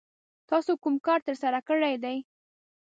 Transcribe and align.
تاسو 0.49 0.71
کوم 0.83 0.95
کار 1.05 1.19
ترسره 1.27 1.59
کړی 1.67 1.95
دی؟ 2.03 2.17